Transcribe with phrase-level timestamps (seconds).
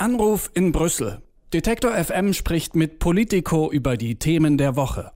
[0.00, 1.20] Anruf in Brüssel.
[1.52, 5.12] Detektor FM spricht mit Politico über die Themen der Woche.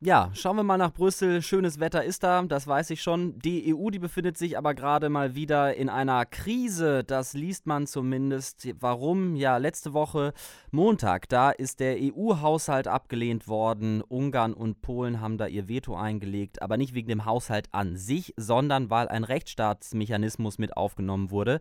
[0.00, 1.42] Ja, schauen wir mal nach Brüssel.
[1.42, 3.38] Schönes Wetter ist da, das weiß ich schon.
[3.40, 7.04] Die EU, die befindet sich aber gerade mal wieder in einer Krise.
[7.04, 8.66] Das liest man zumindest.
[8.80, 9.36] Warum?
[9.36, 10.32] Ja, letzte Woche
[10.70, 14.00] Montag, da ist der EU-Haushalt abgelehnt worden.
[14.00, 18.32] Ungarn und Polen haben da ihr Veto eingelegt, aber nicht wegen dem Haushalt an sich,
[18.38, 21.60] sondern weil ein Rechtsstaatsmechanismus mit aufgenommen wurde.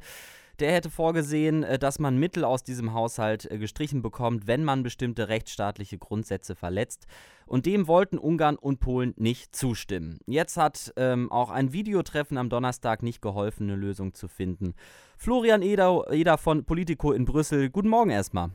[0.60, 4.82] Der hätte vorgesehen, äh, dass man Mittel aus diesem Haushalt äh, gestrichen bekommt, wenn man
[4.82, 7.06] bestimmte rechtsstaatliche Grundsätze verletzt.
[7.46, 10.20] Und dem wollten Ungarn und Polen nicht zustimmen.
[10.26, 14.74] Jetzt hat ähm, auch ein Videotreffen am Donnerstag nicht geholfen, eine Lösung zu finden.
[15.18, 18.50] Florian Eder, Eder von Politico in Brüssel, guten Morgen erstmal.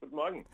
[0.00, 0.44] Guten Morgen.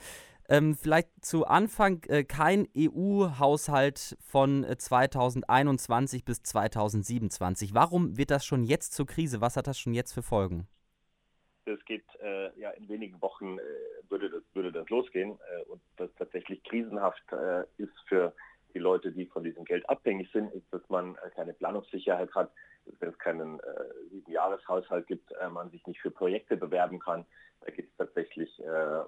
[0.49, 7.75] Ähm, vielleicht zu Anfang äh, kein EU-Haushalt von 2021 äh, bis 2027.
[7.75, 9.41] Warum wird das schon jetzt zur Krise?
[9.41, 10.67] Was hat das schon jetzt für Folgen?
[11.67, 13.63] Es geht äh, ja in wenigen Wochen äh,
[14.09, 18.33] würde das würde das losgehen äh, und das tatsächlich krisenhaft äh, ist für
[18.73, 22.53] die Leute, die von diesem Geld abhängig sind, ist, dass man äh, keine Planungssicherheit hat,
[22.87, 23.65] dass wenn es keinen äh,
[24.11, 27.27] Siebenjahreshaushalt gibt, man sich nicht für Projekte bewerben kann.
[27.63, 28.51] Da geht es tatsächlich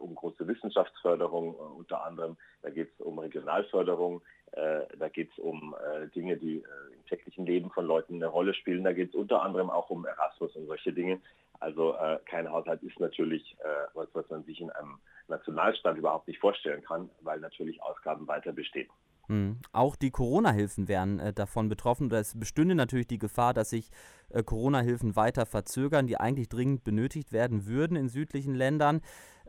[0.00, 4.20] um große Wissenschaftsförderung unter anderem, da geht es um Regionalförderung,
[4.52, 5.74] da geht es um
[6.14, 8.84] Dinge, die im täglichen Leben von Leuten eine Rolle spielen.
[8.84, 11.22] Da geht es unter anderem auch um Erasmus und solche Dinge.
[11.62, 16.26] Also äh, kein Haushalt ist natürlich äh, was, was man sich in einem Nationalstaat überhaupt
[16.26, 18.88] nicht vorstellen kann, weil natürlich Ausgaben weiter bestehen.
[19.28, 19.58] Mhm.
[19.72, 22.10] Auch die Corona-Hilfen wären äh, davon betroffen.
[22.10, 23.90] Es bestünde natürlich die Gefahr, dass sich
[24.30, 29.00] äh, Corona-Hilfen weiter verzögern, die eigentlich dringend benötigt werden würden in südlichen Ländern.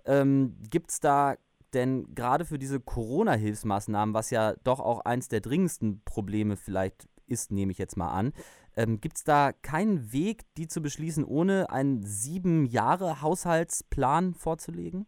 [0.05, 1.35] Ähm, Gibt es da
[1.73, 7.51] denn gerade für diese Corona-Hilfsmaßnahmen, was ja doch auch eins der dringendsten Probleme vielleicht ist,
[7.51, 8.33] nehme ich jetzt mal an,
[8.75, 15.05] ähm, Gibt es da keinen Weg, die zu beschließen, ohne einen sieben Jahre Haushaltsplan vorzulegen?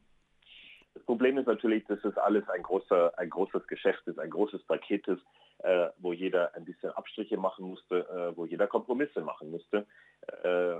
[0.93, 4.63] Das Problem ist natürlich, dass es alles ein, großer, ein großes Geschäft ist, ein großes
[4.63, 5.21] Paket ist,
[5.59, 9.85] äh, wo jeder ein bisschen Abstriche machen musste, äh, wo jeder Kompromisse machen musste.
[10.43, 10.73] Äh,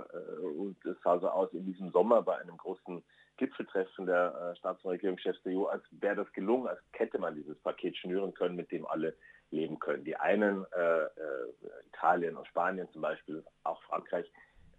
[0.58, 3.02] und es sah so aus in diesem Sommer bei einem großen
[3.36, 7.34] Gipfeltreffen der äh, Staats- und Regierungschefs der EU, als wäre das gelungen, als hätte man
[7.34, 9.14] dieses Paket schnüren können, mit dem alle
[9.50, 10.04] leben können.
[10.04, 11.08] Die einen, äh, äh,
[11.88, 14.30] Italien und Spanien zum Beispiel, auch Frankreich,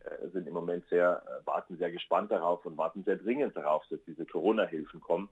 [0.04, 3.86] äh, sind im Moment sehr, äh, warten sehr gespannt darauf und warten sehr dringend darauf,
[3.90, 5.30] dass diese Corona-Hilfen kommen.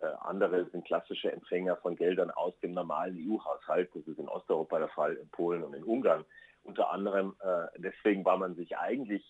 [0.00, 3.90] Äh, andere sind klassische Empfänger von Geldern aus dem normalen EU-Haushalt.
[3.94, 6.24] Das ist in Osteuropa der Fall, in Polen und in Ungarn.
[6.64, 7.34] Unter anderem,
[7.78, 9.24] deswegen war man sich eigentlich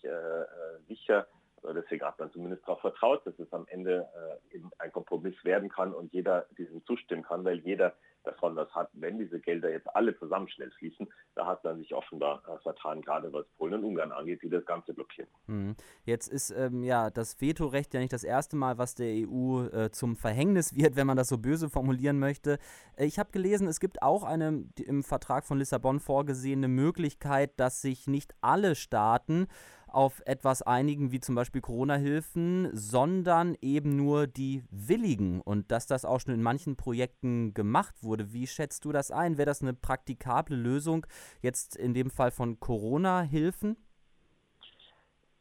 [0.89, 1.25] sicher,
[1.63, 4.07] deswegen hat man zumindest darauf vertraut, dass es am Ende
[4.51, 7.93] eben ein Kompromiss werden kann und jeder diesem zustimmen kann, weil jeder
[8.23, 11.07] davon was hat, wenn diese Gelder jetzt alle zusammen schnell fließen.
[11.35, 14.65] Da hat man sich offenbar äh, vertan, gerade was Polen und Ungarn angeht, die das
[14.65, 15.29] Ganze blockieren.
[15.47, 15.75] Mhm.
[16.03, 19.91] Jetzt ist ähm, ja das Vetorecht ja nicht das erste Mal, was der EU äh,
[19.91, 22.59] zum Verhängnis wird, wenn man das so böse formulieren möchte.
[22.97, 27.81] Äh, ich habe gelesen, es gibt auch eine im Vertrag von Lissabon vorgesehene Möglichkeit, dass
[27.81, 29.47] sich nicht alle Staaten
[29.89, 36.05] auf etwas einigen, wie zum Beispiel Corona-Hilfen, sondern eben nur die Willigen und dass das
[36.05, 38.33] auch schon in manchen Projekten gemacht wurde.
[38.33, 39.37] Wie schätzt du das ein?
[39.37, 41.05] Wäre das eine praktikable Lösung
[41.41, 43.77] jetzt in dem Fall von Corona-Hilfen?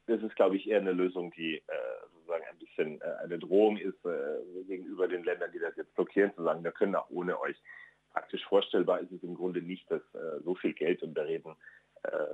[0.07, 1.63] Das ist, glaube ich, eher eine Lösung, die äh,
[2.15, 6.35] sozusagen ein bisschen äh, eine Drohung ist äh, gegenüber den Ländern, die das jetzt blockieren,
[6.35, 7.57] zu sagen, wir können auch ohne euch.
[8.13, 11.55] Praktisch vorstellbar ist es im Grunde nicht, dass äh, so viel Geld, und wir reden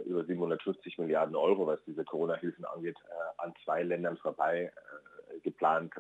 [0.05, 4.73] über 750 Milliarden Euro, was diese Corona-Hilfen angeht, äh, an zwei Ländern vorbei
[5.31, 5.95] äh, geplant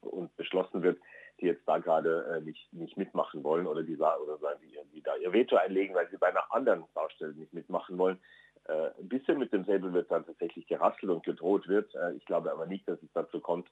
[0.00, 0.98] und beschlossen wird,
[1.38, 5.14] die jetzt da gerade nicht, nicht mitmachen wollen oder die, oder sagen, die, die da
[5.16, 8.18] ihr Veto einlegen, weil sie bei einer anderen Baustelle nicht mitmachen wollen.
[8.66, 11.94] ein bisschen mit dem Säbel wird dann tatsächlich gerasselt und gedroht wird.
[12.16, 13.68] ich glaube aber nicht, dass es dazu kommt,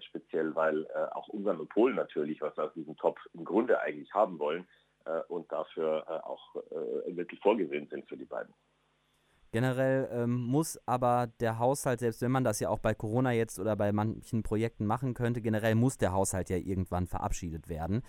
[0.00, 4.38] speziell weil auch Ungarn und Polen natürlich was aus diesem Topf im Grunde eigentlich haben
[4.38, 4.85] wollen äh,
[5.28, 8.54] und dafür äh, auch äh, wirklich vorgesehen sind für die beiden.
[9.52, 13.58] Generell ähm, muss aber der Haushalt, selbst wenn man das ja auch bei Corona jetzt
[13.58, 18.02] oder bei manchen Projekten machen könnte, generell muss der Haushalt ja irgendwann verabschiedet werden.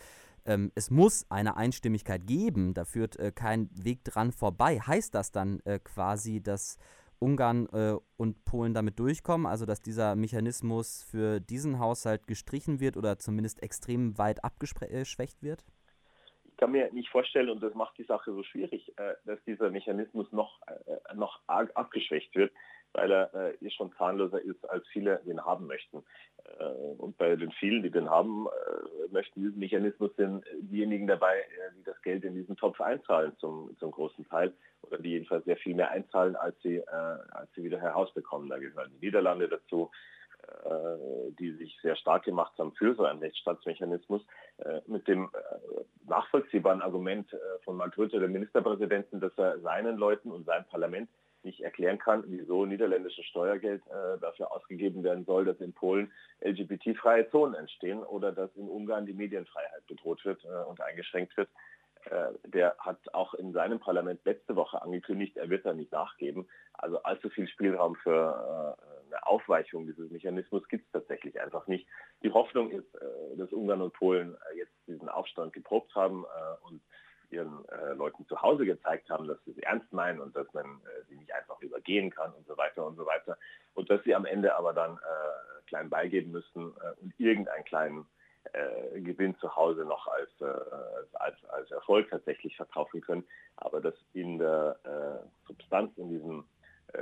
[0.45, 4.79] Ähm, es muss eine Einstimmigkeit geben, da führt äh, kein Weg dran vorbei.
[4.79, 6.77] Heißt das dann äh, quasi, dass
[7.19, 12.97] Ungarn äh, und Polen damit durchkommen, also dass dieser Mechanismus für diesen Haushalt gestrichen wird
[12.97, 15.63] oder zumindest extrem weit abgeschwächt wird?
[16.57, 20.31] Kann mir nicht vorstellen, und das macht die Sache so schwierig, äh, dass dieser Mechanismus
[20.31, 22.51] noch, äh, noch arg abgeschwächt wird,
[22.93, 26.03] weil er äh, schon zahnloser ist, als viele den haben möchten.
[26.97, 28.47] und bei den vielen, die den haben
[29.11, 31.43] möchten, diesen Mechanismus sind diejenigen dabei,
[31.77, 35.57] die das Geld in diesen Topf einzahlen zum, zum großen Teil oder die jedenfalls sehr
[35.57, 38.49] viel mehr einzahlen, als sie, als sie wieder herausbekommen.
[38.49, 39.91] Da gehören die Niederlande dazu,
[41.37, 44.21] die sich sehr stark gemacht haben für so einen Rechtsstaatsmechanismus,
[44.87, 45.29] mit dem
[46.37, 47.27] nachvollziehbaren Argument
[47.63, 51.09] von Mark Rutte, dem Ministerpräsidenten, dass er seinen Leuten und seinem Parlament
[51.43, 53.81] nicht erklären kann, wieso niederländisches Steuergeld
[54.21, 56.11] dafür ausgegeben werden soll, dass in Polen
[56.41, 61.49] LGBT-freie Zonen entstehen oder dass in Ungarn die Medienfreiheit bedroht wird und eingeschränkt wird.
[62.45, 66.47] der hat auch in seinem Parlament letzte Woche angekündigt, er wird da nicht nachgeben.
[66.73, 71.87] Also allzu viel Spielraum für eine Aufweichung dieses Mechanismus gibt es tatsächlich einfach nicht.
[72.23, 76.67] Die Hoffnung ist, äh, dass Ungarn und Polen äh, jetzt diesen Aufstand geprobt haben äh,
[76.67, 76.81] und
[77.29, 77.65] ihren
[77.97, 81.33] Leuten zu Hause gezeigt haben, dass sie es ernst meinen und dass man sie nicht
[81.33, 83.37] einfach übergehen kann und so weiter und so weiter.
[83.73, 84.97] Und dass sie am Ende aber dann
[85.65, 88.07] klein beigeben müssen und irgendeinen kleinen
[88.93, 90.31] Gewinn zu Hause noch als,
[91.15, 93.27] als, als Erfolg tatsächlich verkaufen können,
[93.57, 94.79] aber dass in der
[95.47, 96.45] Substanz in diesem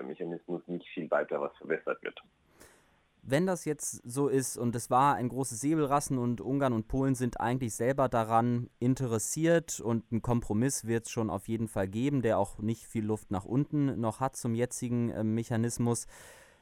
[0.04, 2.22] Mechanismus nicht viel weiter was verbessert wird.
[3.28, 7.16] Wenn das jetzt so ist und es war ein großes Säbelrassen und Ungarn und Polen
[7.16, 12.22] sind eigentlich selber daran interessiert und ein Kompromiss wird es schon auf jeden Fall geben,
[12.22, 16.06] der auch nicht viel Luft nach unten noch hat zum jetzigen äh, Mechanismus.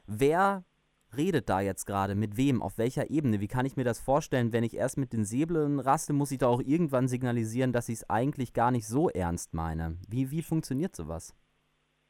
[0.07, 0.63] Wer
[1.17, 2.15] redet da jetzt gerade?
[2.15, 2.61] Mit wem?
[2.61, 3.41] Auf welcher Ebene?
[3.41, 4.53] Wie kann ich mir das vorstellen?
[4.53, 7.95] Wenn ich erst mit den Säbeln raste, muss ich da auch irgendwann signalisieren, dass ich
[7.95, 9.97] es eigentlich gar nicht so ernst meine.
[10.07, 11.35] Wie, wie funktioniert sowas?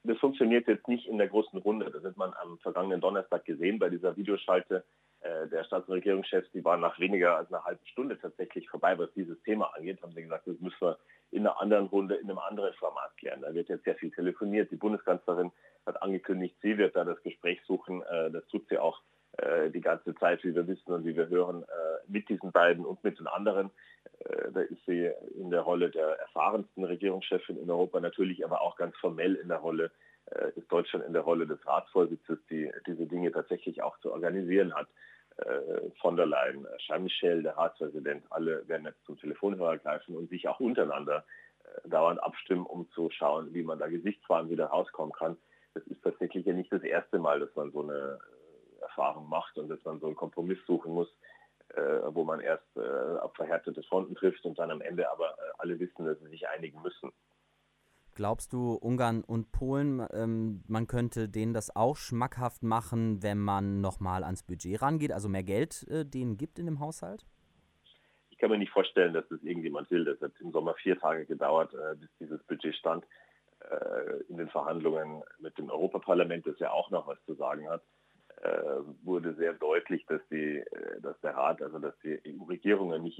[0.03, 1.89] Das funktioniert jetzt nicht in der großen Runde.
[1.89, 4.83] Das hat man am vergangenen Donnerstag gesehen bei dieser Videoschalte
[5.21, 6.51] äh, der Staats- und Regierungschefs.
[6.51, 10.01] Die waren nach weniger als einer halben Stunde tatsächlich vorbei, was dieses Thema angeht.
[10.01, 10.97] Haben sie gesagt, das müssen wir
[11.31, 13.41] in einer anderen Runde, in einem anderen Format klären.
[13.41, 14.71] Da wird jetzt sehr viel telefoniert.
[14.71, 15.51] Die Bundeskanzlerin
[15.85, 18.01] hat angekündigt, sie wird da das Gespräch suchen.
[18.03, 19.01] Äh, das tut sie auch
[19.74, 21.65] die ganze Zeit, wie wir wissen und wie wir hören, äh,
[22.07, 23.71] mit diesen beiden und mit den anderen.
[24.19, 28.75] Äh, da ist sie in der Rolle der erfahrensten Regierungschefin in Europa, natürlich aber auch
[28.75, 29.91] ganz formell in der Rolle,
[30.56, 34.88] ist Deutschland in der Rolle des Ratsvorsitzes, die diese Dinge tatsächlich auch zu organisieren hat.
[36.00, 40.47] Von der Leyen, Charles Michel, der Ratspräsident, alle werden jetzt zum Telefonhörer greifen und sich
[40.47, 41.25] auch untereinander
[41.83, 45.36] dauernd abstimmen, um zu schauen, wie man da gesichtswahrend wieder rauskommen kann.
[45.74, 48.18] Das ist tatsächlich ja nicht das erste Mal, dass man so eine
[48.94, 51.07] Erfahrung macht und dass man so einen Kompromiss suchen muss,
[51.69, 55.51] äh, wo man erst äh, auf verhärtete Fronten trifft und dann am Ende aber äh,
[55.57, 57.12] alle wissen, dass sie sich einigen müssen.
[58.16, 63.81] Glaubst du, Ungarn und Polen, ähm, man könnte denen das auch schmackhaft machen, wenn man
[63.81, 67.25] nochmal ans Budget rangeht, also mehr Geld äh, denen gibt in dem Haushalt?
[68.30, 70.06] Ich kann mir nicht vorstellen, dass das irgendjemand will.
[70.06, 73.04] Das hat im Sommer vier Tage gedauert, äh, bis dieses Budget stand.
[73.72, 77.81] Äh, in den Verhandlungen mit dem Europaparlament, das ja auch noch was zu sagen hat.
[78.44, 83.18] Äh, wurde sehr deutlich, dass, die, äh, dass der Rat, also dass die EU-Regierungen nicht,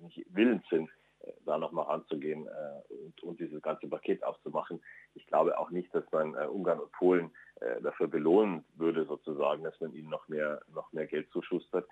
[0.00, 0.90] nicht willens sind,
[1.20, 2.48] äh, da nochmal ranzugehen
[2.88, 4.82] und, und, dieses ganze Paket aufzumachen.
[5.14, 7.30] Ich glaube auch nicht, dass man Ungarn und Polen
[7.82, 11.86] dafür belohnen würde, sozusagen, dass man ihnen noch mehr, noch mehr Geld zuschustert.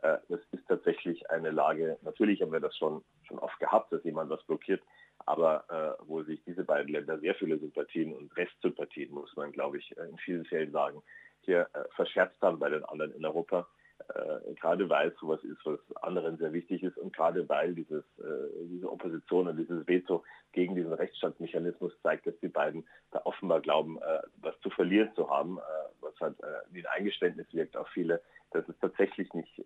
[0.00, 4.30] das ist tatsächlich eine Lage, natürlich haben wir das schon, schon oft gehabt, dass jemand
[4.30, 4.80] was blockiert,
[5.26, 9.94] aber wo sich diese beiden Länder sehr viele Sympathien und Restsympathien, muss man, glaube ich,
[9.96, 11.02] in vielen Fällen sagen,
[11.48, 13.66] hier äh, verscherzt haben bei den anderen in Europa.
[14.14, 18.04] Äh, gerade weil es sowas ist, was anderen sehr wichtig ist und gerade weil dieses,
[18.18, 20.22] äh, diese Opposition und dieses Veto
[20.52, 25.28] gegen diesen Rechtsstaatsmechanismus zeigt, dass die beiden da offenbar glauben, äh, was zu verlieren zu
[25.30, 25.60] haben, äh,
[26.00, 28.20] was halt äh, wie ein Eingeständnis wirkt auf viele,
[28.52, 29.62] dass es tatsächlich nicht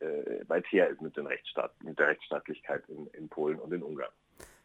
[0.49, 4.11] weit her ist mit, den Rechtsstaat, mit der Rechtsstaatlichkeit in, in Polen und in Ungarn.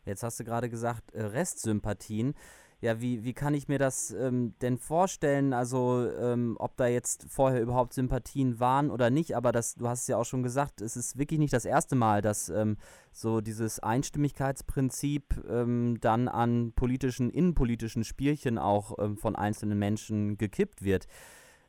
[0.07, 2.33] Jetzt hast du gerade gesagt, Restsympathien
[2.79, 5.53] ja, wie, wie kann ich mir das ähm, denn vorstellen?
[5.53, 10.01] Also, ähm, ob da jetzt vorher überhaupt Sympathien waren oder nicht, aber das, du hast
[10.01, 12.77] es ja auch schon gesagt, es ist wirklich nicht das erste Mal, dass ähm,
[13.11, 20.83] so dieses Einstimmigkeitsprinzip ähm, dann an politischen, innenpolitischen Spielchen auch ähm, von einzelnen Menschen gekippt
[20.83, 21.07] wird.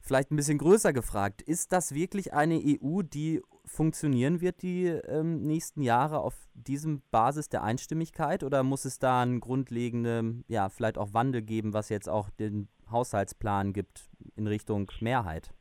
[0.02, 5.42] Vielleicht ein bisschen größer gefragt, ist das wirklich eine EU, die funktionieren wird die ähm,
[5.46, 10.98] nächsten Jahre auf diesem Basis der Einstimmigkeit oder muss es da einen grundlegenden, ja, vielleicht
[10.98, 15.52] auch Wandel geben, was jetzt auch den Haushaltsplan gibt in Richtung Mehrheit?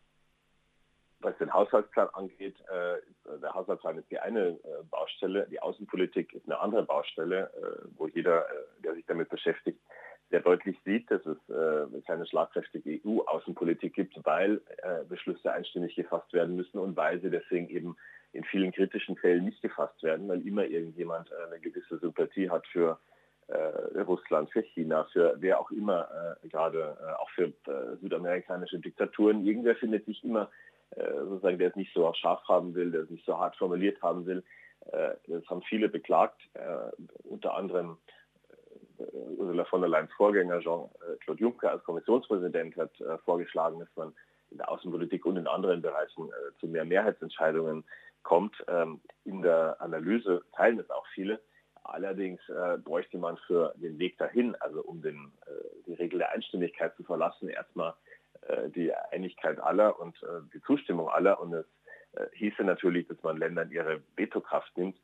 [1.20, 6.34] Was den Haushaltsplan angeht, äh, ist, der Haushaltsplan ist die eine äh, Baustelle, die Außenpolitik
[6.34, 9.82] ist eine andere Baustelle, äh, wo jeder, äh, der sich damit beschäftigt,
[10.29, 16.31] sehr deutlich sieht, dass es äh, keine schlagkräftige EU-Außenpolitik gibt, weil äh, Beschlüsse einstimmig gefasst
[16.34, 17.96] werden müssen und weil sie deswegen eben
[18.34, 22.67] in vielen kritischen Fällen nicht gefasst werden, weil immer irgendjemand äh, eine gewisse Sympathie hat
[22.67, 23.00] für
[23.48, 27.53] äh, Russland, für China, für wer auch immer, äh, gerade äh, auch für
[28.01, 29.46] südamerikanische Diktaturen.
[29.46, 30.50] Irgendwer findet sich immer
[30.96, 34.25] sozusagen, der es nicht so scharf haben will, der es nicht so hart formuliert haben
[34.25, 34.41] will.
[34.89, 36.39] das haben viele beklagt,
[37.25, 37.98] unter anderem
[39.58, 44.14] Ursula von der Leyen's Vorgänger Jean-Claude Juncker als Kommissionspräsident hat äh, vorgeschlagen, dass man
[44.52, 47.84] in der Außenpolitik und in anderen Bereichen äh, zu mehr Mehrheitsentscheidungen
[48.22, 48.64] kommt.
[48.68, 51.40] Ähm, in der Analyse teilen es auch viele.
[51.84, 55.52] Allerdings äh, bräuchte man für den Weg dahin, also um den, äh,
[55.88, 57.96] die Regel der Einstimmigkeit zu verlassen, erstmal
[58.42, 61.40] äh, die Einigkeit aller und äh, die Zustimmung aller.
[61.40, 61.66] Und es
[62.14, 64.98] äh, hieße natürlich, dass man Ländern ihre Vetokraft nimmt.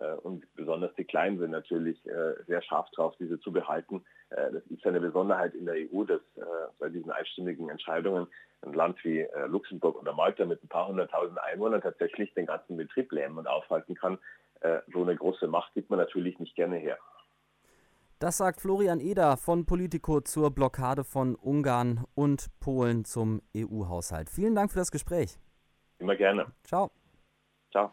[0.00, 1.98] Äh, und besonders die Kleinen sind natürlich
[2.46, 4.04] sehr scharf drauf, diese zu behalten.
[4.30, 6.20] Das ist eine Besonderheit in der EU, dass
[6.78, 8.26] bei diesen einstimmigen Entscheidungen
[8.62, 13.10] ein Land wie Luxemburg oder Malta mit ein paar hunderttausend Einwohnern tatsächlich den ganzen Betrieb
[13.10, 14.18] lähmen und aufhalten kann.
[14.92, 16.98] So eine große Macht gibt man natürlich nicht gerne her.
[18.20, 24.28] Das sagt Florian Eder von Politico zur Blockade von Ungarn und Polen zum EU-Haushalt.
[24.28, 25.38] Vielen Dank für das Gespräch.
[25.98, 26.46] Immer gerne.
[26.64, 26.90] Ciao.
[27.70, 27.92] Ciao.